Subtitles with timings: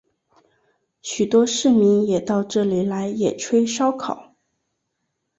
[1.03, 4.33] 许多市民也到这里来野炊烧烤。